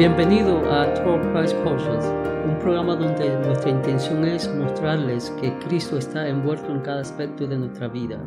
Bienvenido 0.00 0.56
a 0.72 0.94
Troll 0.94 1.20
Price 1.34 1.54
Potions, 1.56 2.06
un 2.50 2.58
programa 2.58 2.96
donde 2.96 3.36
nuestra 3.46 3.68
intención 3.68 4.24
es 4.24 4.48
mostrarles 4.48 5.28
que 5.42 5.52
Cristo 5.58 5.98
está 5.98 6.26
envuelto 6.26 6.74
en 6.74 6.80
cada 6.80 7.02
aspecto 7.02 7.46
de 7.46 7.58
nuestra 7.58 7.86
vida, 7.86 8.18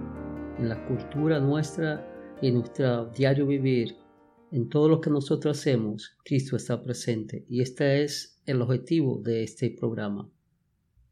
en 0.59 0.69
la 0.69 0.85
cultura 0.85 1.39
nuestra 1.39 2.07
y 2.43 2.49
en 2.49 2.59
nuestro 2.59 3.07
diario 3.07 3.47
vivir. 3.47 3.95
En 4.51 4.69
todo 4.69 4.87
lo 4.87 5.01
que 5.01 5.09
nosotros 5.09 5.57
hacemos, 5.57 6.15
Cristo 6.23 6.57
está 6.57 6.83
presente 6.83 7.43
y 7.49 7.61
este 7.61 8.03
es 8.03 8.39
el 8.45 8.61
objetivo 8.61 9.19
de 9.23 9.41
este 9.41 9.71
programa. 9.71 10.29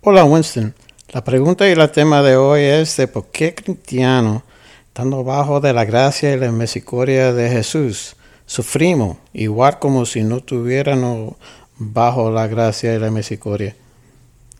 Hola 0.00 0.24
Winston. 0.24 0.72
La 1.12 1.22
pregunta 1.22 1.68
y 1.68 1.72
el 1.72 1.90
tema 1.90 2.22
de 2.22 2.36
hoy 2.36 2.62
es 2.62 2.96
de 2.96 3.06
por 3.06 3.26
qué 3.26 3.54
cristianos, 3.54 4.44
estando 4.86 5.22
bajo 5.24 5.60
de 5.60 5.74
la 5.74 5.84
gracia 5.84 6.32
y 6.32 6.38
la 6.38 6.50
misericordia 6.52 7.34
de 7.34 7.50
Jesús, 7.50 8.16
sufrimos 8.46 9.18
igual 9.34 9.78
como 9.78 10.06
si 10.06 10.24
no 10.24 10.40
tuviéramos 10.40 11.34
bajo 11.78 12.30
la 12.30 12.46
gracia 12.46 12.94
y 12.94 12.98
la 12.98 13.10
misericordia. 13.10 13.76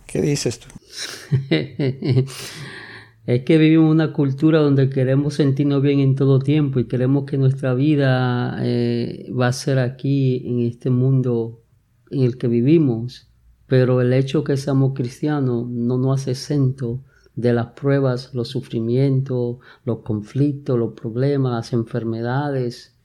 ¿Qué 0.07 0.21
dices 0.23 0.61
tú? 0.61 0.69
es 3.27 3.45
que 3.45 3.59
vivimos 3.59 3.91
una 3.91 4.13
cultura 4.13 4.61
donde 4.61 4.89
queremos 4.89 5.35
sentirnos 5.35 5.83
bien 5.83 6.01
en 6.01 6.15
todo 6.15 6.39
tiempo 6.39 6.81
y 6.81 6.89
queremos 6.89 7.25
que 7.25 7.37
nuestra 7.37 7.75
vida 7.75 8.59
eh, 8.63 9.31
va 9.39 9.49
a 9.49 9.53
ser 9.53 9.79
aquí 9.79 10.43
en 10.47 10.61
este 10.61 10.91
mundo 10.91 11.63
en 12.11 12.23
el 12.23 12.39
que 12.39 12.49
vivimos 12.49 13.29
pero 13.69 14.01
el 14.01 14.15
hecho 14.15 14.43
que 14.43 14.57
seamos 14.57 14.95
cristianos 14.95 15.69
no 15.69 15.99
nos 15.99 16.23
hace 16.23 16.31
exento 16.33 17.05
de 17.37 17.53
las 17.53 17.67
pruebas, 17.73 18.35
los 18.35 18.49
sufrimientos, 18.49 19.59
los 19.85 19.99
conflictos, 19.99 20.79
los 20.79 20.95
problemas, 20.95 21.53
las 21.53 21.73
enfermedades. 21.75 22.99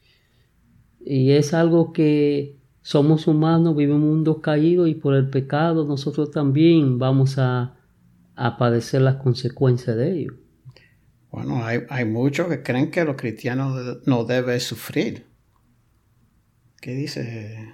Y 1.06 1.32
es 1.32 1.54
algo 1.54 1.92
que 1.92 2.58
somos 2.84 3.26
humanos, 3.26 3.76
vivimos 3.76 3.98
en 3.98 4.04
un 4.04 4.10
mundo 4.10 4.42
caído 4.42 4.86
y 4.86 4.94
por 4.94 5.16
el 5.16 5.30
pecado 5.30 5.86
nosotros 5.86 6.30
también 6.30 7.00
vamos 7.00 7.40
a, 7.40 7.80
padecer 8.60 9.02
las 9.02 9.16
consecuencias 9.16 9.98
de 9.98 10.12
ello. 10.12 10.34
Bueno, 11.32 11.66
hay, 11.66 11.80
hay 11.90 12.06
muchos 12.06 12.48
que 12.48 12.62
creen 12.62 12.92
que 12.92 13.04
los 13.04 13.16
cristianos 13.16 14.06
no 14.06 14.24
deben 14.24 14.60
sufrir. 14.60 15.26
¿Qué 16.80 16.94
dice 16.94 17.74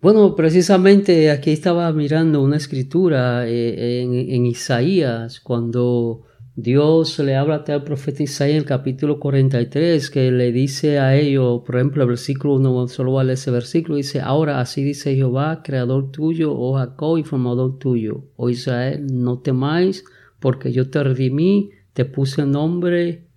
bueno, 0.00 0.36
precisamente 0.36 1.28
aquí 1.32 1.50
estaba 1.50 1.92
mirando 1.92 2.40
una 2.40 2.56
escritura 2.56 3.48
eh, 3.48 4.02
en, 4.02 4.46
Isaías, 4.46 5.40
cuando 5.40 6.22
Dios 6.60 7.20
le 7.20 7.36
habla 7.36 7.62
al 7.68 7.84
profeta 7.84 8.24
Isaías 8.24 8.54
en 8.54 8.62
el 8.62 8.64
capítulo 8.64 9.20
43, 9.20 10.10
que 10.10 10.32
le 10.32 10.50
dice 10.50 10.98
a 10.98 11.14
ellos, 11.14 11.62
por 11.64 11.76
ejemplo, 11.76 12.02
el 12.02 12.08
versículo 12.08 12.54
1, 12.54 12.88
solo 12.88 13.12
vale 13.12 13.34
ese 13.34 13.52
versículo, 13.52 13.94
dice, 13.94 14.20
ahora 14.20 14.58
así 14.58 14.82
dice 14.82 15.14
Jehová, 15.14 15.62
creador 15.62 16.10
tuyo, 16.10 16.52
oh 16.52 16.74
Jacob 16.74 17.16
y 17.16 17.22
formador 17.22 17.78
tuyo, 17.78 18.24
oh 18.34 18.50
Israel, 18.50 19.06
no 19.08 19.38
temáis, 19.38 20.04
porque 20.40 20.72
yo 20.72 20.90
te 20.90 21.00
redimí, 21.04 21.70
te 21.92 22.04
puse 22.04 22.44
nombre, 22.44 23.28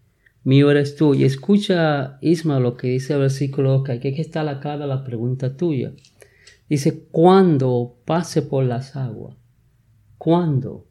mío 0.43 0.71
eres 0.71 0.95
tú. 0.95 1.13
Y 1.13 1.23
escucha, 1.23 2.17
Isma, 2.21 2.59
lo 2.59 2.75
que 2.75 2.87
dice 2.87 3.13
el 3.13 3.19
versículo, 3.19 3.83
que 3.83 3.91
aquí 3.91 4.15
está 4.17 4.41
la 4.41 4.59
cara 4.59 4.87
la 4.87 5.03
pregunta 5.03 5.55
tuya. 5.55 5.93
Dice, 6.67 7.05
cuando 7.11 7.97
pase 8.03 8.41
por 8.41 8.65
las 8.65 8.95
aguas. 8.95 9.37
¿Cuándo? 10.17 10.87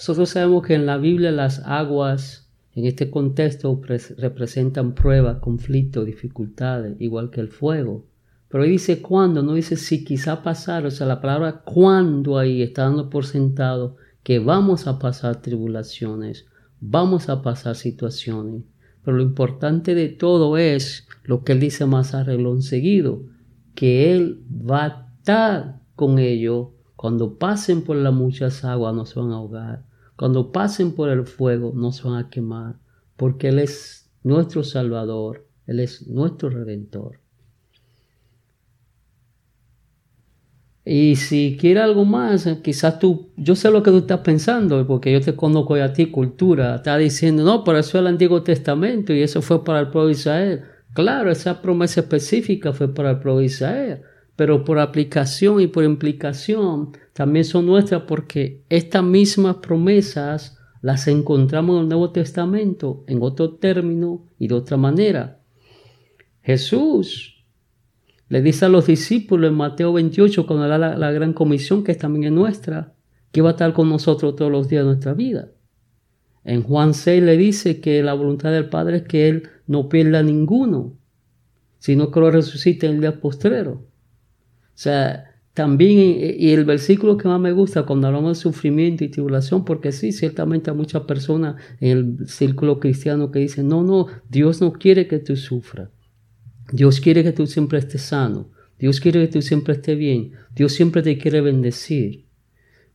Nosotros 0.00 0.30
sabemos 0.30 0.66
que 0.66 0.72
en 0.72 0.86
la 0.86 0.96
Biblia 0.96 1.30
las 1.30 1.58
aguas, 1.66 2.50
en 2.72 2.86
este 2.86 3.10
contexto, 3.10 3.78
representan 4.16 4.94
pruebas, 4.94 5.40
conflictos, 5.40 6.06
dificultades, 6.06 6.98
igual 7.00 7.28
que 7.28 7.42
el 7.42 7.48
fuego. 7.48 8.06
Pero 8.48 8.64
dice 8.64 9.02
cuándo, 9.02 9.42
no 9.42 9.52
dice 9.52 9.76
si 9.76 10.02
quizá 10.02 10.42
pasar. 10.42 10.86
O 10.86 10.90
sea, 10.90 11.06
la 11.06 11.20
palabra 11.20 11.60
cuándo 11.66 12.38
ahí 12.38 12.62
está 12.62 12.84
dando 12.84 13.10
por 13.10 13.26
sentado 13.26 13.96
que 14.22 14.38
vamos 14.38 14.86
a 14.86 14.98
pasar 14.98 15.42
tribulaciones, 15.42 16.46
vamos 16.80 17.28
a 17.28 17.42
pasar 17.42 17.76
situaciones. 17.76 18.62
Pero 19.04 19.18
lo 19.18 19.22
importante 19.22 19.94
de 19.94 20.08
todo 20.08 20.56
es 20.56 21.06
lo 21.24 21.44
que 21.44 21.52
él 21.52 21.60
dice 21.60 21.84
más 21.84 22.14
arreglón 22.14 22.62
seguido, 22.62 23.24
que 23.74 24.14
él 24.14 24.42
va 24.50 25.10
a 25.26 25.76
con 25.94 26.18
ellos. 26.18 26.68
Cuando 26.96 27.36
pasen 27.36 27.82
por 27.82 27.96
las 27.96 28.14
muchas 28.14 28.64
aguas 28.64 28.94
no 28.94 29.04
se 29.04 29.20
van 29.20 29.32
a 29.32 29.34
ahogar. 29.34 29.89
Cuando 30.20 30.52
pasen 30.52 30.92
por 30.92 31.08
el 31.08 31.24
fuego 31.24 31.72
no 31.74 31.92
se 31.92 32.06
van 32.06 32.22
a 32.22 32.28
quemar. 32.28 32.76
Porque 33.16 33.48
Él 33.48 33.58
es 33.58 34.12
nuestro 34.22 34.62
Salvador. 34.62 35.46
Él 35.66 35.80
es 35.80 36.06
nuestro 36.08 36.50
Redentor. 36.50 37.20
Y 40.84 41.16
si 41.16 41.56
quiere 41.58 41.80
algo 41.80 42.04
más, 42.04 42.46
quizás 42.62 42.98
tú, 42.98 43.32
yo 43.38 43.56
sé 43.56 43.70
lo 43.70 43.82
que 43.82 43.90
tú 43.92 43.96
estás 43.96 44.20
pensando, 44.20 44.86
porque 44.86 45.10
yo 45.10 45.22
te 45.22 45.34
conozco 45.34 45.76
a 45.76 45.90
ti, 45.94 46.10
cultura, 46.10 46.74
está 46.74 46.98
diciendo, 46.98 47.42
no, 47.42 47.64
por 47.64 47.76
eso 47.76 47.96
es 47.96 48.02
el 48.02 48.06
Antiguo 48.06 48.42
Testamento 48.42 49.14
y 49.14 49.22
eso 49.22 49.40
fue 49.40 49.64
para 49.64 49.80
el 49.80 49.88
pueblo 49.88 50.08
de 50.08 50.12
Israel. 50.12 50.64
Claro, 50.92 51.30
esa 51.30 51.62
promesa 51.62 52.00
específica 52.00 52.74
fue 52.74 52.92
para 52.92 53.12
el 53.12 53.20
pueblo 53.20 53.38
de 53.38 53.46
Israel 53.46 54.02
pero 54.40 54.64
por 54.64 54.78
aplicación 54.78 55.60
y 55.60 55.66
por 55.66 55.84
implicación 55.84 56.92
también 57.12 57.44
son 57.44 57.66
nuestras 57.66 58.04
porque 58.04 58.64
estas 58.70 59.04
mismas 59.04 59.56
promesas 59.56 60.56
las 60.80 61.08
encontramos 61.08 61.76
en 61.76 61.82
el 61.82 61.88
Nuevo 61.90 62.10
Testamento 62.10 63.04
en 63.06 63.20
otro 63.20 63.56
término 63.56 64.24
y 64.38 64.48
de 64.48 64.54
otra 64.54 64.78
manera. 64.78 65.42
Jesús 66.40 67.44
le 68.30 68.40
dice 68.40 68.64
a 68.64 68.70
los 68.70 68.86
discípulos 68.86 69.50
en 69.50 69.58
Mateo 69.58 69.92
28, 69.92 70.46
cuando 70.46 70.66
da 70.66 70.78
la, 70.78 70.96
la 70.96 71.12
gran 71.12 71.34
comisión, 71.34 71.84
que 71.84 71.94
también 71.94 72.24
es 72.24 72.32
nuestra, 72.32 72.94
que 73.32 73.42
va 73.42 73.50
a 73.50 73.52
estar 73.52 73.74
con 73.74 73.90
nosotros 73.90 74.36
todos 74.36 74.50
los 74.50 74.70
días 74.70 74.84
de 74.84 74.86
nuestra 74.86 75.12
vida. 75.12 75.50
En 76.44 76.62
Juan 76.62 76.94
6 76.94 77.22
le 77.22 77.36
dice 77.36 77.82
que 77.82 78.02
la 78.02 78.14
voluntad 78.14 78.52
del 78.52 78.70
Padre 78.70 78.96
es 78.96 79.02
que 79.02 79.28
Él 79.28 79.50
no 79.66 79.90
pierda 79.90 80.22
ninguno, 80.22 80.94
sino 81.78 82.10
que 82.10 82.20
lo 82.20 82.30
resucite 82.30 82.86
en 82.86 82.94
el 82.94 83.00
día 83.02 83.20
postrero. 83.20 83.89
Sea, 84.80 85.30
también, 85.52 86.34
y 86.38 86.52
el 86.52 86.64
versículo 86.64 87.18
que 87.18 87.28
más 87.28 87.38
me 87.38 87.52
gusta 87.52 87.82
cuando 87.82 88.06
hablamos 88.06 88.38
de 88.38 88.42
sufrimiento 88.42 89.04
y 89.04 89.10
tribulación, 89.10 89.62
porque 89.66 89.92
sí, 89.92 90.10
ciertamente 90.10 90.70
hay 90.70 90.76
muchas 90.78 91.02
personas 91.02 91.56
en 91.80 91.98
el 91.98 92.28
círculo 92.28 92.80
cristiano 92.80 93.30
que 93.30 93.40
dicen, 93.40 93.68
no, 93.68 93.82
no, 93.82 94.06
Dios 94.30 94.62
no 94.62 94.72
quiere 94.72 95.06
que 95.06 95.18
tú 95.18 95.36
sufras. 95.36 95.90
Dios 96.72 96.98
quiere 96.98 97.22
que 97.22 97.32
tú 97.32 97.46
siempre 97.46 97.78
estés 97.78 98.00
sano. 98.00 98.48
Dios 98.78 99.00
quiere 99.00 99.20
que 99.20 99.30
tú 99.30 99.42
siempre 99.42 99.74
estés 99.74 99.98
bien. 99.98 100.32
Dios 100.56 100.72
siempre 100.72 101.02
te 101.02 101.18
quiere 101.18 101.42
bendecir. 101.42 102.24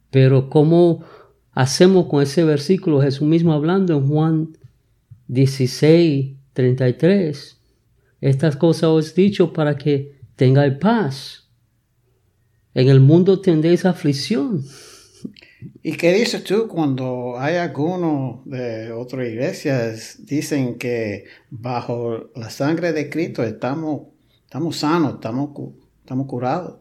Pero 0.10 0.50
¿cómo 0.50 1.06
hacemos 1.52 2.08
con 2.08 2.24
ese 2.24 2.44
versículo? 2.46 3.00
Jesús 3.00 3.28
mismo 3.28 3.54
hablando 3.54 3.96
en 3.96 4.08
Juan 4.08 4.58
16, 5.28 6.36
33. 6.54 7.62
Estas 8.22 8.56
cosas 8.56 8.86
os 8.86 9.12
he 9.16 9.22
dicho 9.22 9.54
para 9.54 9.78
que 9.78 10.18
tengáis 10.36 10.74
paz. 10.80 11.45
En 12.76 12.90
el 12.90 13.00
mundo 13.00 13.40
tendréis 13.40 13.86
aflicción. 13.86 14.64
¿Y 15.82 15.94
qué 15.94 16.14
dices 16.14 16.44
tú 16.44 16.68
cuando 16.68 17.40
hay 17.40 17.56
algunos 17.56 18.46
de 18.46 18.92
otras 18.92 19.28
iglesias 19.28 20.20
dicen 20.26 20.78
que 20.78 21.24
bajo 21.50 22.32
la 22.36 22.50
sangre 22.50 22.92
de 22.92 23.10
Cristo 23.10 23.44
estamos, 23.44 24.02
estamos 24.44 24.76
sanos, 24.76 25.16
estamos, 25.16 25.52
estamos 26.02 26.28
curados? 26.28 26.76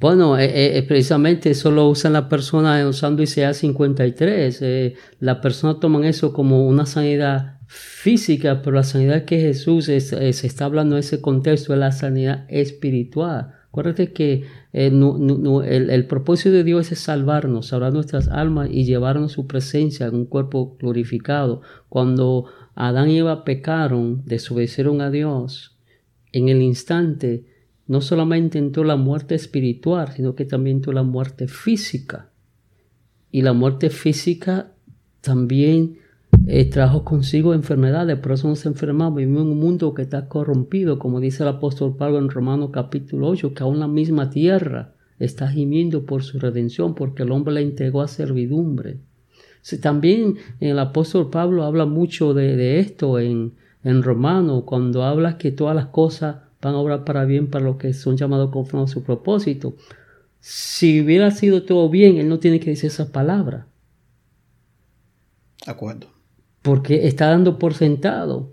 Bueno, 0.00 0.36
eh, 0.38 0.78
eh, 0.78 0.82
precisamente 0.82 1.50
eso 1.50 1.70
lo 1.70 1.88
usan 1.88 2.14
las 2.14 2.24
personas 2.24 2.84
usando 2.84 3.22
ICA 3.22 3.52
53. 3.52 4.58
Eh, 4.62 4.94
las 5.20 5.36
personas 5.38 5.78
toman 5.78 6.04
eso 6.04 6.32
como 6.32 6.66
una 6.66 6.86
sanidad 6.86 7.60
física, 7.68 8.62
pero 8.62 8.76
la 8.76 8.82
sanidad 8.82 9.26
que 9.26 9.38
Jesús 9.38 9.84
se 9.84 10.28
está 10.28 10.64
hablando 10.64 10.96
en 10.96 11.00
ese 11.00 11.20
contexto 11.20 11.74
es 11.74 11.78
la 11.78 11.92
sanidad 11.92 12.46
espiritual. 12.48 13.52
Acuérdate 13.68 14.12
que 14.12 14.44
eh, 14.72 14.88
el, 14.88 16.06
propósito 16.06 16.50
de 16.50 16.64
Dios 16.64 16.92
es 16.92 16.98
salvarnos, 16.98 17.66
salvar 17.66 17.92
nuestras 17.92 18.28
almas 18.28 18.70
y 18.70 18.84
llevarnos 18.84 19.32
su 19.32 19.46
presencia 19.46 20.06
en 20.06 20.14
un 20.14 20.26
cuerpo 20.26 20.76
glorificado. 20.78 21.60
Cuando 21.88 22.46
Adán 22.74 23.10
y 23.10 23.18
Eva 23.18 23.44
pecaron, 23.44 24.22
desobedecieron 24.24 25.00
a 25.02 25.10
Dios, 25.10 25.76
en 26.32 26.48
el 26.48 26.62
instante 26.62 27.44
no 27.86 28.00
solamente 28.00 28.58
entró 28.58 28.84
la 28.84 28.96
muerte 28.96 29.34
espiritual, 29.34 30.12
sino 30.12 30.34
que 30.34 30.46
también 30.46 30.76
entró 30.76 30.92
la 30.92 31.02
muerte 31.02 31.48
física. 31.48 32.30
Y 33.30 33.42
la 33.42 33.52
muerte 33.52 33.90
física 33.90 34.72
también 35.20 35.98
eh, 36.46 36.64
trajo 36.68 37.04
consigo 37.04 37.54
enfermedades, 37.54 38.18
por 38.18 38.32
eso 38.32 38.48
nos 38.48 38.66
enfermamos. 38.66 39.16
Vivimos 39.16 39.42
en 39.42 39.50
un 39.50 39.60
mundo 39.60 39.94
que 39.94 40.02
está 40.02 40.28
corrompido, 40.28 40.98
como 40.98 41.20
dice 41.20 41.42
el 41.42 41.48
apóstol 41.48 41.96
Pablo 41.96 42.18
en 42.18 42.30
Romanos 42.30 42.70
capítulo 42.72 43.28
8, 43.28 43.54
que 43.54 43.62
aún 43.62 43.78
la 43.78 43.88
misma 43.88 44.30
tierra 44.30 44.92
está 45.18 45.48
gimiendo 45.48 46.04
por 46.04 46.22
su 46.24 46.38
redención, 46.38 46.94
porque 46.94 47.22
el 47.22 47.30
hombre 47.30 47.54
la 47.54 47.60
entregó 47.60 48.02
a 48.02 48.08
servidumbre. 48.08 48.98
también 49.80 50.36
el 50.58 50.78
apóstol 50.78 51.30
Pablo 51.30 51.62
habla 51.64 51.86
mucho 51.86 52.34
de, 52.34 52.80
esto 52.80 53.20
en, 53.20 53.52
en 53.84 54.02
Romanos, 54.02 54.64
cuando 54.66 55.04
habla 55.04 55.38
que 55.38 55.52
todas 55.52 55.76
las 55.76 55.86
cosas 55.86 56.36
van 56.60 56.74
a 56.74 56.78
obrar 56.78 57.04
para 57.04 57.24
bien 57.24 57.48
para 57.48 57.64
los 57.64 57.76
que 57.76 57.92
son 57.92 58.16
llamados 58.16 58.50
conforme 58.50 58.84
a 58.84 58.88
su 58.88 59.02
propósito. 59.02 59.74
Si 60.40 61.00
hubiera 61.00 61.30
sido 61.30 61.62
todo 61.62 61.88
bien, 61.88 62.16
él 62.16 62.28
no 62.28 62.40
tiene 62.40 62.58
que 62.58 62.70
decir 62.70 62.88
esa 62.88 63.12
palabra. 63.12 63.66
Acuerdo. 65.66 66.21
Porque 66.62 67.06
está 67.06 67.28
dando 67.28 67.58
por 67.58 67.74
sentado 67.74 68.52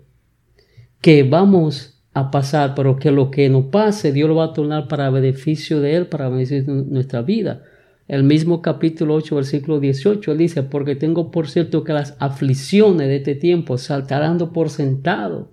que 1.00 1.22
vamos 1.22 2.02
a 2.12 2.30
pasar, 2.30 2.74
pero 2.74 2.96
que 2.96 3.10
lo 3.10 3.30
que 3.30 3.48
nos 3.48 3.66
pase, 3.66 4.12
Dios 4.12 4.28
lo 4.28 4.34
va 4.36 4.46
a 4.46 4.52
tornar 4.52 4.88
para 4.88 5.10
beneficio 5.10 5.80
de 5.80 5.96
Él, 5.96 6.06
para 6.06 6.28
beneficio 6.28 6.74
de 6.74 6.84
nuestra 6.84 7.22
vida. 7.22 7.62
El 8.08 8.24
mismo 8.24 8.60
capítulo 8.60 9.14
8, 9.14 9.36
versículo 9.36 9.78
18, 9.78 10.32
él 10.32 10.38
dice, 10.38 10.64
porque 10.64 10.96
tengo 10.96 11.30
por 11.30 11.48
cierto 11.48 11.84
que 11.84 11.92
las 11.92 12.16
aflicciones 12.18 13.06
de 13.06 13.16
este 13.16 13.36
tiempo 13.36 13.78
saltarán 13.78 14.38
por 14.52 14.68
sentado, 14.68 15.52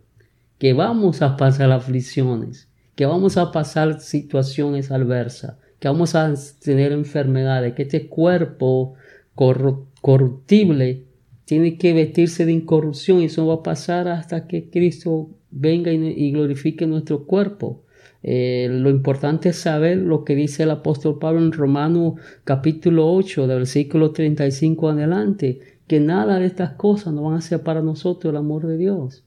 que 0.58 0.74
vamos 0.74 1.22
a 1.22 1.38
pasar 1.38 1.72
aflicciones, 1.72 2.68
que 2.96 3.06
vamos 3.06 3.38
a 3.38 3.52
pasar 3.52 4.02
situaciones 4.02 4.90
adversas, 4.90 5.58
que 5.80 5.88
vamos 5.88 6.16
a 6.16 6.34
tener 6.60 6.94
enfermedades, 6.94 7.76
que 7.76 7.84
este 7.84 8.08
cuerpo 8.08 8.96
corruptible 9.36 11.04
tiene 11.48 11.78
que 11.78 11.94
vestirse 11.94 12.46
de 12.46 12.52
incorrupción 12.52 13.22
y 13.22 13.26
eso 13.26 13.48
va 13.48 13.54
a 13.54 13.64
pasar 13.64 14.10
hasta 14.10 14.48
que 14.48 14.70
Cristo 14.70 15.30
venga 15.50 15.94
y, 15.94 16.32
glorifique 16.34 16.86
nuestro 16.86 17.26
cuerpo. 17.26 17.86
Eh, 18.22 18.68
lo 18.70 18.90
importante 18.90 19.50
es 19.50 19.56
saber 19.56 19.98
lo 19.98 20.26
que 20.26 20.36
dice 20.36 20.64
el 20.64 20.72
apóstol 20.72 21.20
Pablo 21.20 21.40
en 21.40 21.54
Romanos 21.54 22.16
capítulo 22.44 23.10
8, 23.14 23.48
del 23.48 23.60
versículo 23.60 24.12
35 24.12 24.90
adelante, 24.90 25.62
que 25.88 26.02
nada 26.02 26.38
de 26.38 26.48
estas 26.48 26.72
cosas 26.72 27.14
nos 27.14 27.24
van 27.24 27.40
a 27.40 27.64
para 27.64 27.82
nosotros 27.82 28.30
el 28.30 28.38
amor 28.38 28.68
de 28.68 28.76
Dios. 28.76 29.24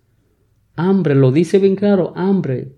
Hambre, 0.76 1.14
lo 1.14 1.32
dice 1.32 1.58
bien 1.58 1.74
claro, 1.74 2.12
hambre, 2.16 2.72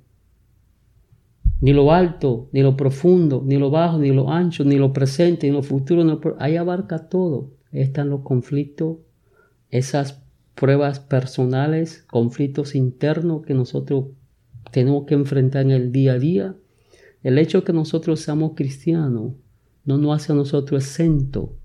ni 1.61 1.73
lo 1.73 1.91
alto, 1.91 2.49
ni 2.53 2.63
lo 2.63 2.77
profundo, 2.77 3.43
ni 3.45 3.57
lo 3.57 3.71
bajo, 3.71 3.99
ni 3.99 4.13
lo 4.13 4.31
ancho, 4.31 4.63
ni 4.63 4.77
lo 4.77 4.93
presente, 4.93 5.49
ni 5.49 5.53
lo 5.53 5.65
futuro, 5.65 6.05
ni 6.05 6.17
ahí 6.39 6.57
abarca 6.57 7.09
todo. 7.09 7.51
Están 7.73 8.09
los 8.09 8.21
conflictos, 8.21 8.99
esas 9.73 10.23
pruebas 10.55 11.01
personales, 11.01 12.05
conflictos 12.09 12.77
internos 12.77 13.45
que 13.45 13.55
nosotros 13.55 14.05
tenemos 14.71 15.07
que 15.07 15.15
enfrentar 15.15 15.63
en 15.63 15.73
el 15.73 15.91
día 15.91 16.13
a 16.13 16.19
día. 16.21 16.55
El 17.25 17.39
hecho 17.39 17.59
de 17.59 17.65
que 17.65 17.73
nosotros 17.73 18.21
seamos 18.21 18.53
cristianos 18.55 19.33
no 19.85 19.99
nos 19.99 20.15
hace 20.15 20.33
a 20.33 20.37
nosotros 20.37 20.85
exento 20.85 21.57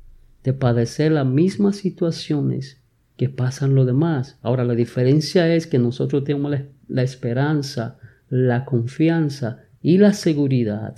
de 0.44 0.54
padecer 0.54 1.12
las 1.12 1.28
mismas 1.28 1.76
situaciones 1.76 2.82
que 3.16 3.30
pasan 3.30 3.76
los 3.76 3.86
demás. 3.86 4.40
Ahora 4.42 4.64
la 4.64 4.74
diferencia 4.74 5.54
es 5.54 5.68
que 5.68 5.78
nosotros 5.78 6.24
tenemos 6.24 6.60
la 6.88 7.04
esperanza, 7.04 8.00
la 8.30 8.66
confianza 8.66 9.60
y 9.84 10.00
la 10.00 10.14
seguridad 10.14 10.96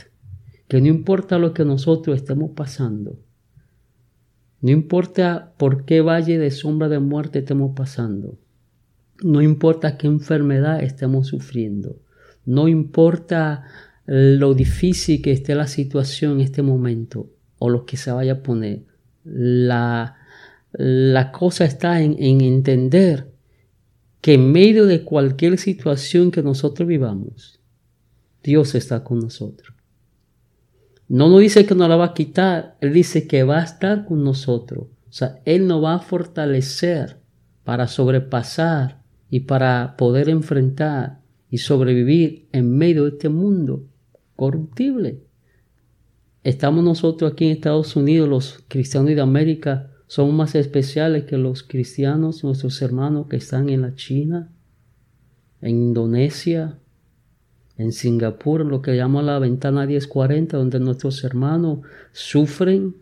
que 0.69 0.79
no 0.79 0.87
importa 0.87 1.39
lo 1.39 1.53
que 1.53 1.65
nosotros 1.65 2.15
estemos 2.15 2.51
pasando, 2.55 3.19
no 4.61 4.71
importa 4.71 5.53
por 5.57 5.85
qué 5.85 6.01
valle 6.01 6.37
de 6.37 6.51
sombra 6.51 6.89
de 6.89 6.99
muerte 6.99 7.39
estemos 7.39 7.75
pasando, 7.75 8.37
no 9.23 9.41
importa 9.41 9.97
qué 9.97 10.07
enfermedad 10.07 10.81
estemos 10.81 11.27
sufriendo, 11.27 11.97
no 12.45 12.67
importa 12.67 13.65
lo 14.05 14.53
difícil 14.53 15.21
que 15.21 15.31
esté 15.31 15.55
la 15.55 15.67
situación 15.67 16.33
en 16.33 16.41
este 16.41 16.61
momento 16.61 17.29
o 17.59 17.69
lo 17.69 17.85
que 17.85 17.97
se 17.97 18.11
vaya 18.11 18.33
a 18.33 18.43
poner, 18.43 18.83
la, 19.23 20.17
la 20.73 21.31
cosa 21.31 21.65
está 21.65 22.01
en, 22.01 22.15
en 22.19 22.41
entender 22.41 23.27
que 24.21 24.33
en 24.33 24.51
medio 24.51 24.85
de 24.85 25.03
cualquier 25.03 25.57
situación 25.57 26.31
que 26.31 26.43
nosotros 26.43 26.87
vivamos, 26.87 27.59
Dios 28.43 28.75
está 28.75 29.03
con 29.03 29.19
nosotros. 29.19 29.78
No 31.09 31.27
nos 31.27 31.41
dice 31.41 31.65
que 31.65 31.73
nos 31.73 31.89
la 31.89 31.95
va 31.95 32.05
a 32.05 32.13
quitar, 32.13 32.77
Él 32.81 32.93
dice 32.93 33.27
que 33.27 33.43
va 33.43 33.59
a 33.59 33.63
estar 33.63 34.05
con 34.05 34.23
nosotros. 34.23 34.83
O 34.83 35.11
sea, 35.11 35.41
Él 35.43 35.65
nos 35.65 35.83
va 35.83 35.95
a 35.95 35.99
fortalecer 35.99 37.17
para 37.63 37.87
sobrepasar 37.87 39.01
y 39.29 39.41
para 39.41 39.95
poder 39.97 40.29
enfrentar 40.29 41.19
y 41.49 41.57
sobrevivir 41.57 42.47
en 42.51 42.77
medio 42.77 43.05
de 43.05 43.09
este 43.09 43.29
mundo 43.29 43.85
corruptible. 44.35 45.23
Estamos 46.43 46.83
nosotros 46.83 47.33
aquí 47.33 47.45
en 47.45 47.51
Estados 47.51 47.95
Unidos, 47.95 48.29
los 48.29 48.63
cristianos 48.67 49.09
de 49.09 49.19
América, 49.19 49.91
somos 50.05 50.33
más 50.33 50.55
especiales 50.55 51.25
que 51.25 51.37
los 51.37 51.63
cristianos, 51.63 52.43
nuestros 52.43 52.81
hermanos 52.81 53.27
que 53.27 53.37
están 53.37 53.69
en 53.69 53.81
la 53.81 53.95
China, 53.95 54.51
en 55.61 55.69
Indonesia, 55.69 56.79
en 57.79 57.93
Singapur, 57.93 58.65
lo 58.65 58.81
que 58.81 58.97
llama 58.97 59.21
la 59.21 59.39
ventana 59.39 59.85
1040, 59.85 60.57
donde 60.57 60.81
nuestros 60.81 61.23
hermanos 61.23 61.79
sufren 62.11 62.93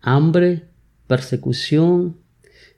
hambre, 0.00 0.64
persecución. 1.06 2.16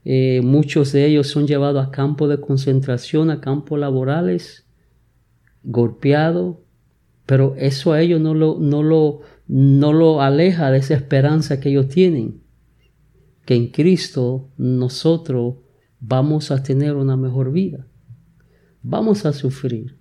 Eh, 0.05 0.41
muchos 0.43 0.91
de 0.91 1.07
ellos 1.07 1.29
son 1.29 1.47
llevados 1.47 1.87
a 1.87 1.93
campos 1.93 2.29
de 2.29 2.41
concentración, 2.41 3.31
a 3.31 3.41
campos 3.41 3.79
laborales, 3.79 4.67
golpeados, 5.63 6.57
pero 7.27 7.55
eso 7.57 7.93
a 7.93 8.01
ellos 8.01 8.21
no 8.21 8.35
lo, 8.35 8.59
no 8.59 8.83
lo, 8.83 9.21
no 9.47 9.93
lo 9.93 10.23
aleja 10.23 10.73
de 10.73 10.79
esa 10.79 10.95
esperanza 10.95 11.61
que 11.61 11.69
ellos 11.69 11.87
tienen, 11.87 12.41
que 13.45 13.55
en 13.55 13.69
Cristo 13.69 14.49
nosotros 14.57 15.59
vamos 16.01 16.51
a 16.51 16.61
tener 16.65 16.97
una 16.97 17.17
mejor 17.17 17.53
vida. 17.53 17.87
Vamos 18.83 19.27
a 19.27 19.33
sufrir, 19.33 20.00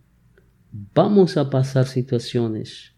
vamos 0.71 1.37
a 1.37 1.49
pasar 1.49 1.85
situaciones. 1.87 2.93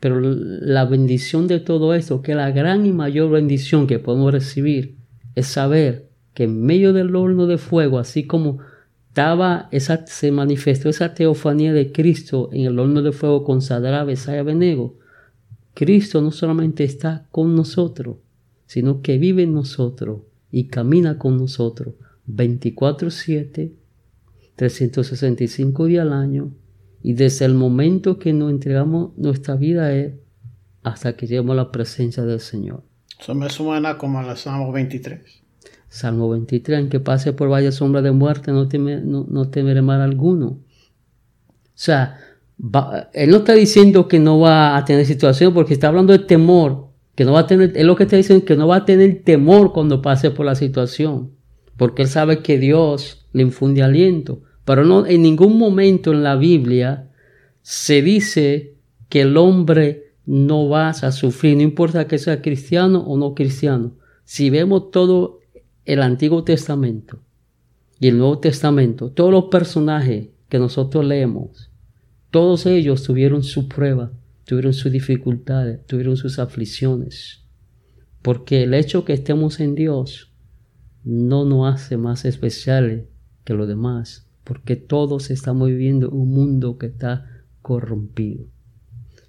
Pero 0.00 0.20
la 0.20 0.84
bendición 0.84 1.48
de 1.48 1.60
todo 1.60 1.94
esto, 1.94 2.22
que 2.22 2.34
la 2.34 2.50
gran 2.50 2.86
y 2.86 2.92
mayor 2.92 3.30
bendición 3.30 3.86
que 3.86 3.98
podemos 3.98 4.32
recibir, 4.32 4.96
es 5.34 5.46
saber 5.46 6.08
que 6.34 6.44
en 6.44 6.62
medio 6.62 6.92
del 6.92 7.16
horno 7.16 7.46
de 7.46 7.58
fuego, 7.58 7.98
así 7.98 8.26
como 8.26 8.58
estaba 9.08 9.68
esa, 9.72 10.06
se 10.06 10.30
manifestó 10.30 10.88
esa 10.88 11.14
teofanía 11.14 11.72
de 11.72 11.90
Cristo 11.90 12.50
en 12.52 12.66
el 12.66 12.78
horno 12.78 13.02
de 13.02 13.10
fuego 13.10 13.42
con 13.42 13.60
Sadra, 13.60 14.04
Besaya, 14.04 14.44
Benego, 14.44 14.96
Cristo 15.74 16.22
no 16.22 16.30
solamente 16.30 16.84
está 16.84 17.26
con 17.32 17.56
nosotros, 17.56 18.18
sino 18.66 19.02
que 19.02 19.18
vive 19.18 19.42
en 19.42 19.54
nosotros 19.54 20.20
y 20.52 20.68
camina 20.68 21.18
con 21.18 21.36
nosotros 21.36 21.94
24/7, 22.28 23.72
365 24.54 25.86
días 25.86 26.02
al 26.02 26.12
año, 26.12 26.52
y 27.02 27.14
desde 27.14 27.44
el 27.44 27.54
momento 27.54 28.18
que 28.18 28.32
nos 28.32 28.50
entregamos 28.50 29.16
nuestra 29.16 29.54
vida 29.56 29.86
a 29.86 29.92
Él 29.92 30.20
hasta 30.82 31.14
que 31.14 31.26
lleguemos 31.26 31.52
a 31.52 31.56
la 31.56 31.72
presencia 31.72 32.24
del 32.24 32.40
Señor. 32.40 32.82
Eso 33.20 33.34
me 33.34 33.48
suena 33.50 33.98
como 33.98 34.20
el 34.20 34.36
Salmo 34.36 34.72
23. 34.72 35.20
Salmo 35.88 36.28
23, 36.30 36.78
en 36.78 36.88
que 36.88 37.00
pase 37.00 37.32
por 37.32 37.48
vaya 37.48 37.72
sombra 37.72 38.02
de 38.02 38.12
muerte, 38.12 38.52
no, 38.52 38.68
no, 39.28 39.48
temeré 39.48 39.82
mal 39.82 40.00
alguno. 40.00 40.46
O 40.46 40.60
sea, 41.74 42.18
Él 43.12 43.30
no 43.30 43.38
está 43.38 43.54
diciendo 43.54 44.06
que 44.06 44.18
no 44.18 44.38
va 44.38 44.76
a 44.76 44.84
tener 44.84 45.06
situación 45.06 45.54
porque 45.54 45.74
está 45.74 45.88
hablando 45.88 46.12
de 46.12 46.18
temor, 46.20 46.88
que 47.14 47.24
no 47.24 47.32
va 47.32 47.40
a 47.40 47.46
tener, 47.46 47.76
es 47.76 47.84
lo 47.84 47.96
que 47.96 48.04
está 48.04 48.16
diciendo 48.16 48.44
que 48.44 48.56
no 48.56 48.68
va 48.68 48.76
a 48.76 48.84
tener 48.84 49.22
temor 49.24 49.72
cuando 49.72 50.02
pase 50.02 50.30
por 50.30 50.44
la 50.44 50.54
situación, 50.54 51.32
porque 51.76 52.02
Él 52.02 52.08
sabe 52.08 52.42
que 52.42 52.58
Dios 52.58 53.26
le 53.32 53.42
infunde 53.42 53.82
aliento. 53.82 54.42
Pero 54.68 54.84
no, 54.84 55.06
en 55.06 55.22
ningún 55.22 55.56
momento 55.58 56.12
en 56.12 56.22
la 56.22 56.36
Biblia 56.36 57.08
se 57.62 58.02
dice 58.02 58.74
que 59.08 59.22
el 59.22 59.38
hombre 59.38 60.12
no 60.26 60.68
va 60.68 60.90
a 60.90 61.10
sufrir, 61.10 61.56
no 61.56 61.62
importa 61.62 62.06
que 62.06 62.18
sea 62.18 62.42
cristiano 62.42 63.00
o 63.00 63.16
no 63.16 63.34
cristiano. 63.34 63.96
Si 64.24 64.50
vemos 64.50 64.90
todo 64.90 65.40
el 65.86 66.02
Antiguo 66.02 66.44
Testamento 66.44 67.22
y 67.98 68.08
el 68.08 68.18
Nuevo 68.18 68.40
Testamento, 68.40 69.10
todos 69.10 69.32
los 69.32 69.44
personajes 69.44 70.28
que 70.50 70.58
nosotros 70.58 71.02
leemos, 71.02 71.70
todos 72.30 72.66
ellos 72.66 73.04
tuvieron 73.04 73.44
su 73.44 73.68
prueba, 73.68 74.12
tuvieron 74.44 74.74
sus 74.74 74.92
dificultades, 74.92 75.86
tuvieron 75.86 76.18
sus 76.18 76.38
aflicciones. 76.38 77.42
Porque 78.20 78.64
el 78.64 78.74
hecho 78.74 79.06
que 79.06 79.14
estemos 79.14 79.60
en 79.60 79.74
Dios 79.74 80.30
no 81.04 81.46
nos 81.46 81.74
hace 81.74 81.96
más 81.96 82.26
especiales 82.26 83.06
que 83.44 83.54
los 83.54 83.66
demás 83.66 84.27
porque 84.48 84.76
todos 84.76 85.30
estamos 85.30 85.68
viviendo 85.68 86.08
un 86.08 86.32
mundo 86.32 86.78
que 86.78 86.86
está 86.86 87.44
corrompido. 87.60 88.46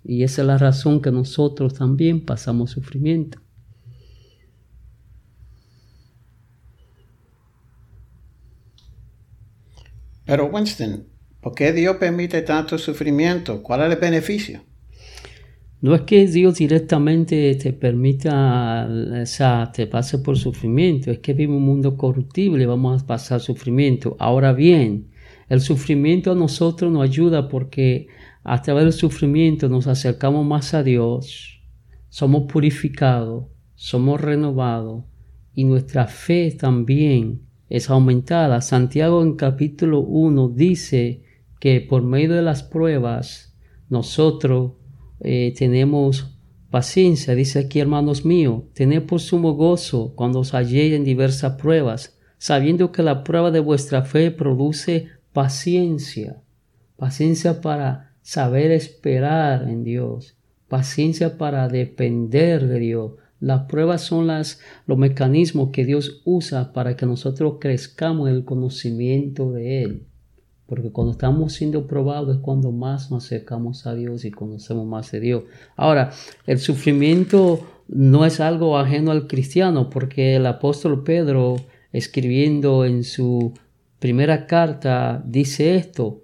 Y 0.01 0.23
esa 0.23 0.43
es 0.43 0.47
la 0.47 0.57
razón 0.57 1.01
que 1.01 1.11
nosotros 1.11 1.73
también 1.73 2.25
pasamos 2.25 2.71
sufrimiento. 2.71 3.41
Pero 10.25 10.45
Winston, 10.45 11.05
¿por 11.41 11.53
qué 11.53 11.73
Dios 11.73 11.97
permite 11.97 12.41
tanto 12.41 12.77
sufrimiento? 12.77 13.61
¿Cuál 13.61 13.81
es 13.81 13.91
el 13.91 13.99
beneficio? 13.99 14.68
No 15.81 15.95
es 15.95 16.01
que 16.01 16.27
Dios 16.27 16.55
directamente 16.55 17.55
te 17.55 17.71
permita, 17.71 18.86
o 19.21 19.25
sea, 19.25 19.71
te 19.74 19.88
pase 19.88 20.17
por 20.17 20.38
sufrimiento, 20.38 21.09
es 21.09 21.19
que 21.19 21.33
vive 21.33 21.53
un 21.53 21.63
mundo 21.63 21.95
corruptible 21.95 22.65
vamos 22.65 23.01
a 23.01 23.07
pasar 23.07 23.39
sufrimiento. 23.39 24.17
Ahora 24.19 24.51
bien, 24.51 25.07
el 25.48 25.62
sufrimiento 25.62 26.33
a 26.33 26.36
nosotros 26.36 26.91
nos 26.91 27.03
ayuda 27.03 27.48
porque 27.48 28.07
a 28.43 28.62
través 28.62 28.83
del 28.83 28.93
sufrimiento 28.93 29.69
nos 29.69 29.88
acercamos 29.88 30.45
más 30.45 30.74
a 30.74 30.83
Dios, 30.83 31.62
somos 32.09 32.51
purificados, 32.51 33.45
somos 33.75 34.19
renovados 34.19 35.05
y 35.55 35.63
nuestra 35.63 36.07
fe 36.07 36.51
también 36.59 37.43
es 37.69 37.89
aumentada. 37.89 38.59
Santiago 38.59 39.24
en 39.24 39.38
capítulo 39.38 40.01
1 40.01 40.50
dice 40.50 41.24
que 41.62 41.79
por 41.79 42.03
medio 42.03 42.33
de 42.33 42.41
las 42.41 42.63
pruebas 42.63 43.55
nosotros 43.89 44.74
eh, 45.19 45.53
tenemos 45.57 46.38
paciencia. 46.69 47.35
Dice 47.35 47.59
aquí, 47.59 47.79
hermanos 47.79 48.25
míos, 48.25 48.63
tened 48.73 49.03
por 49.03 49.19
sumo 49.19 49.53
gozo 49.53 50.13
cuando 50.15 50.39
os 50.39 50.53
halléis 50.53 50.93
en 50.93 51.03
diversas 51.03 51.53
pruebas, 51.53 52.17
sabiendo 52.38 52.91
que 52.91 53.03
la 53.03 53.23
prueba 53.23 53.51
de 53.51 53.59
vuestra 53.59 54.03
fe 54.03 54.31
produce 54.31 55.07
paciencia. 55.33 56.41
Paciencia 56.95 57.61
para 57.61 58.13
saber 58.21 58.71
esperar 58.71 59.67
en 59.67 59.83
Dios. 59.83 60.38
Paciencia 60.67 61.38
para 61.38 61.67
depender 61.67 62.67
de 62.67 62.79
Dios. 62.79 63.13
Las 63.39 63.63
pruebas 63.63 64.01
son 64.01 64.27
las, 64.27 64.59
los 64.85 64.97
mecanismos 64.97 65.69
que 65.71 65.85
Dios 65.85 66.21
usa 66.25 66.73
para 66.73 66.95
que 66.95 67.05
nosotros 67.05 67.55
crezcamos 67.59 68.29
en 68.29 68.35
el 68.35 68.45
conocimiento 68.45 69.51
de 69.51 69.83
Él. 69.83 70.05
Porque 70.69 70.91
cuando 70.91 71.13
estamos 71.13 71.53
siendo 71.53 71.88
probados 71.88 72.35
es 72.35 72.41
cuando 72.43 72.71
más 72.71 73.09
nos 73.09 73.25
acercamos 73.25 73.88
a 73.88 73.95
Dios 73.95 74.23
y 74.23 74.29
conocemos 74.29 74.85
más 74.85 75.11
de 75.11 75.19
Dios. 75.19 75.43
Ahora, 75.75 76.11
el 76.45 76.59
sufrimiento 76.59 77.59
no 77.88 78.23
es 78.23 78.39
algo 78.39 78.77
ajeno 78.77 79.09
al 79.09 79.25
cristiano, 79.25 79.89
porque 79.89 80.35
el 80.35 80.45
apóstol 80.45 81.03
Pedro, 81.03 81.55
escribiendo 81.91 82.85
en 82.85 83.03
su 83.03 83.51
primera 83.97 84.45
carta, 84.45 85.23
dice 85.25 85.75
esto, 85.75 86.21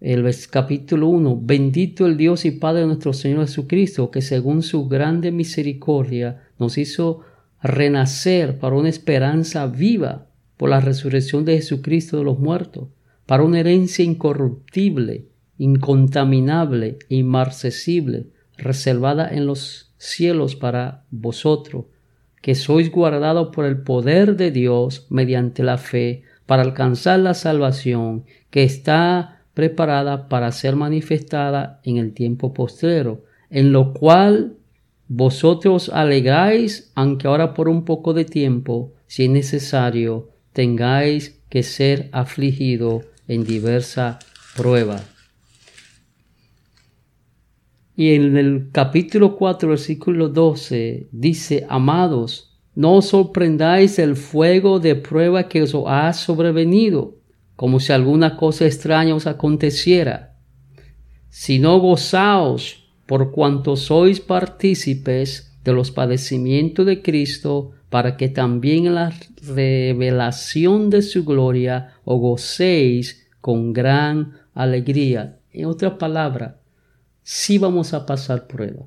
el 0.00 0.26
capítulo 0.50 1.08
1, 1.08 1.40
bendito 1.42 2.06
el 2.06 2.16
Dios 2.16 2.46
y 2.46 2.52
Padre 2.52 2.80
de 2.80 2.86
nuestro 2.86 3.12
Señor 3.12 3.46
Jesucristo, 3.46 4.10
que 4.10 4.22
según 4.22 4.62
su 4.62 4.88
grande 4.88 5.32
misericordia 5.32 6.48
nos 6.58 6.78
hizo 6.78 7.20
renacer 7.62 8.58
para 8.58 8.76
una 8.76 8.88
esperanza 8.88 9.66
viva 9.66 10.28
por 10.56 10.70
la 10.70 10.80
resurrección 10.80 11.44
de 11.44 11.56
Jesucristo 11.56 12.16
de 12.16 12.24
los 12.24 12.38
muertos 12.38 12.88
para 13.26 13.42
una 13.42 13.60
herencia 13.60 14.04
incorruptible, 14.04 15.26
incontaminable 15.58 16.98
e 17.08 17.16
inmarcesible, 17.16 18.28
reservada 18.56 19.28
en 19.28 19.46
los 19.46 19.92
cielos 19.98 20.56
para 20.56 21.04
vosotros, 21.10 21.86
que 22.40 22.54
sois 22.54 22.90
guardados 22.90 23.48
por 23.54 23.64
el 23.64 23.82
poder 23.82 24.36
de 24.36 24.50
Dios 24.52 25.06
mediante 25.10 25.62
la 25.62 25.78
fe, 25.78 26.22
para 26.46 26.62
alcanzar 26.62 27.18
la 27.18 27.34
salvación 27.34 28.24
que 28.50 28.62
está 28.62 29.42
preparada 29.52 30.28
para 30.28 30.52
ser 30.52 30.76
manifestada 30.76 31.80
en 31.82 31.96
el 31.96 32.12
tiempo 32.12 32.54
postrero, 32.54 33.24
en 33.50 33.72
lo 33.72 33.92
cual 33.92 34.56
vosotros 35.08 35.88
alegráis, 35.88 36.92
aunque 36.94 37.26
ahora 37.26 37.54
por 37.54 37.68
un 37.68 37.84
poco 37.84 38.12
de 38.12 38.24
tiempo, 38.24 38.92
si 39.06 39.24
es 39.24 39.30
necesario, 39.30 40.30
tengáis 40.52 41.40
que 41.48 41.62
ser 41.62 42.08
afligido 42.12 43.02
en 43.28 43.44
diversas 43.44 44.24
pruebas. 44.56 45.04
Y 47.96 48.14
en 48.14 48.36
el 48.36 48.68
capítulo 48.72 49.36
4, 49.36 49.70
versículo 49.70 50.28
12, 50.28 51.08
dice, 51.12 51.66
amados, 51.68 52.58
no 52.74 53.00
sorprendáis 53.00 53.98
el 53.98 54.16
fuego 54.16 54.80
de 54.80 54.96
prueba 54.96 55.48
que 55.48 55.62
os 55.62 55.74
ha 55.86 56.12
sobrevenido, 56.12 57.16
como 57.56 57.80
si 57.80 57.94
alguna 57.94 58.36
cosa 58.36 58.66
extraña 58.66 59.14
os 59.14 59.26
aconteciera, 59.26 60.36
sino 61.30 61.78
gozaos 61.80 62.86
por 63.06 63.32
cuanto 63.32 63.76
sois 63.76 64.20
partícipes 64.20 65.56
de 65.64 65.72
los 65.72 65.90
padecimientos 65.90 66.84
de 66.84 67.00
Cristo, 67.00 67.72
para 67.90 68.16
que 68.16 68.28
también 68.28 68.86
en 68.86 68.94
la 68.96 69.12
revelación 69.42 70.90
de 70.90 71.02
su 71.02 71.24
gloria 71.24 71.94
os 72.04 72.20
gocéis 72.20 73.28
con 73.40 73.72
gran 73.72 74.32
alegría. 74.54 75.38
En 75.52 75.66
otras 75.66 75.94
palabras, 75.94 76.56
sí 77.22 77.58
vamos 77.58 77.94
a 77.94 78.04
pasar 78.06 78.46
prueba. 78.46 78.86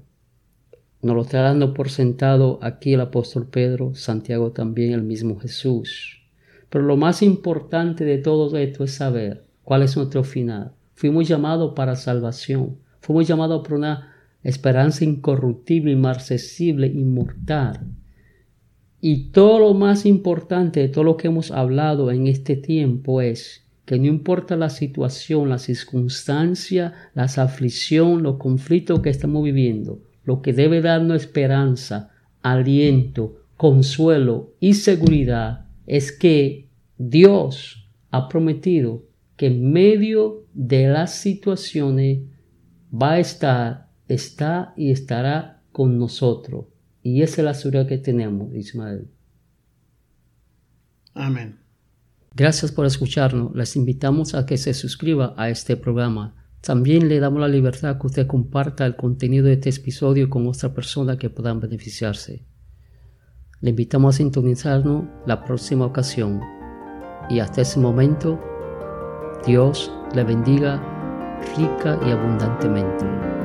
Nos 1.01 1.15
lo 1.15 1.21
está 1.21 1.41
dando 1.41 1.73
por 1.73 1.89
sentado 1.89 2.59
aquí 2.61 2.93
el 2.93 3.01
apóstol 3.01 3.47
Pedro, 3.47 3.95
Santiago 3.95 4.51
también, 4.51 4.91
el 4.91 5.03
mismo 5.03 5.39
Jesús. 5.39 6.21
Pero 6.69 6.83
lo 6.83 6.97
más 6.97 7.21
importante 7.21 8.03
de 8.03 8.17
todo 8.17 8.55
esto 8.57 8.83
es 8.83 8.93
saber 8.93 9.45
cuál 9.63 9.83
es 9.83 9.95
nuestro 9.95 10.23
final. 10.25 10.73
Fuimos 10.95 11.27
llamados 11.27 11.73
para 11.73 11.95
salvación. 11.95 12.77
Fuimos 12.99 13.27
llamados 13.27 13.61
por 13.65 13.77
una 13.77 14.13
esperanza 14.43 15.05
incorruptible, 15.05 15.93
inmarcesible, 15.93 16.87
inmortal. 16.87 17.87
Y 19.01 19.29
todo 19.31 19.59
lo 19.59 19.73
más 19.73 20.05
importante 20.05 20.81
de 20.81 20.89
todo 20.89 21.03
lo 21.03 21.17
que 21.17 21.27
hemos 21.27 21.51
hablado 21.51 22.11
en 22.11 22.27
este 22.27 22.55
tiempo 22.57 23.21
es 23.21 23.65
que 23.85 23.97
no 23.97 24.05
importa 24.05 24.55
la 24.55 24.69
situación, 24.69 25.49
la 25.49 25.57
circunstancia, 25.57 26.93
las 27.15 27.37
aflicción, 27.37 28.23
los 28.23 28.37
conflictos 28.37 28.99
que 28.99 29.09
estamos 29.09 29.43
viviendo, 29.43 29.99
lo 30.25 30.41
que 30.41 30.53
debe 30.53 30.81
darnos 30.81 31.23
esperanza, 31.23 32.11
aliento, 32.41 33.39
consuelo 33.57 34.53
y 34.59 34.75
seguridad 34.75 35.65
es 35.87 36.11
que 36.11 36.67
Dios 36.97 37.89
ha 38.11 38.29
prometido 38.29 39.05
que 39.37 39.47
en 39.47 39.71
medio 39.71 40.45
de 40.53 40.87
las 40.87 41.15
situaciones 41.15 42.19
va 42.93 43.13
a 43.13 43.19
estar, 43.19 43.89
está 44.07 44.73
y 44.75 44.91
estará 44.91 45.61
con 45.71 45.97
nosotros. 45.97 46.65
Y 47.01 47.21
esa 47.21 47.41
es 47.41 47.45
la 47.45 47.53
seguridad 47.53 47.87
que 47.87 47.97
tenemos, 47.97 48.53
Ismael. 48.53 49.07
Amén. 51.13 51.59
Gracias 52.35 52.71
por 52.71 52.85
escucharnos. 52.85 53.55
Les 53.55 53.75
invitamos 53.75 54.35
a 54.35 54.45
que 54.45 54.57
se 54.57 54.73
suscriba 54.73 55.33
a 55.37 55.49
este 55.49 55.75
programa. 55.75 56.35
También 56.61 57.07
le 57.07 57.19
damos 57.19 57.39
la 57.39 57.47
libertad 57.47 57.99
que 57.99 58.07
usted 58.07 58.27
comparta 58.27 58.85
el 58.85 58.95
contenido 58.95 59.45
de 59.45 59.53
este 59.53 59.69
episodio 59.69 60.29
con 60.29 60.45
otra 60.47 60.73
persona 60.73 61.17
que 61.17 61.29
puedan 61.29 61.59
beneficiarse. 61.59 62.45
Le 63.61 63.71
invitamos 63.71 64.15
a 64.15 64.17
sintonizarnos 64.17 65.05
la 65.25 65.43
próxima 65.43 65.85
ocasión. 65.85 66.41
Y 67.29 67.39
hasta 67.39 67.61
ese 67.61 67.79
momento, 67.79 68.39
Dios 69.45 69.91
le 70.13 70.23
bendiga 70.23 70.81
rica 71.57 71.99
y 72.05 72.11
abundantemente. 72.11 73.38